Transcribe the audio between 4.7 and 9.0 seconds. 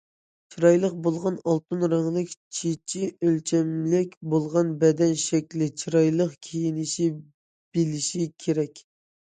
بەدەن شەكلى، چىرايلىق كىيىنىشنى بىلىشى كېرەك.